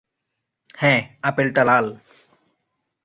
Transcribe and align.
হ্যাঁ, 0.77 1.01
আপেলটা 1.23 1.63
লাল। 1.63 1.85